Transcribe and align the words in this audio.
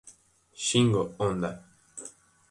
Shingo 0.65 1.13
Honda 1.19 1.51